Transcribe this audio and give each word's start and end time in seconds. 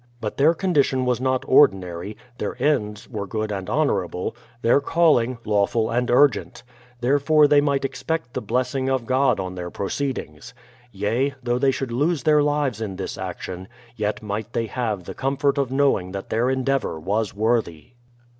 But 0.19 0.37
their 0.37 0.55
condition 0.55 1.05
was 1.05 1.21
not 1.21 1.43
ordinary; 1.47 2.17
their 2.39 2.57
ends 2.59 3.07
were 3.07 3.27
good 3.27 3.51
and 3.51 3.69
honourable; 3.69 4.35
their 4.63 4.81
calling, 4.81 5.37
lawful 5.45 5.91
and 5.91 6.09
urgent; 6.09 6.63
therefore 7.01 7.47
they 7.47 7.61
might 7.61 7.85
expect 7.85 8.33
the 8.33 8.41
blessing 8.41 8.89
of 8.89 9.05
God 9.05 9.39
on 9.39 9.53
their 9.53 9.69
proceedings. 9.69 10.55
Yea, 10.91 11.35
though 11.43 11.59
they 11.59 11.69
should 11.69 11.91
lose 11.91 12.23
their 12.23 12.41
lives 12.41 12.81
in 12.81 12.95
this 12.95 13.15
action, 13.15 13.67
yet 13.95 14.23
might 14.23 14.53
they 14.53 14.65
have 14.65 15.03
the 15.03 15.13
comfort 15.13 15.59
of 15.59 15.71
knowing 15.71 16.13
that 16.13 16.31
their 16.31 16.49
endeavour 16.49 16.99
was 16.99 17.35
worthy. 17.35 17.91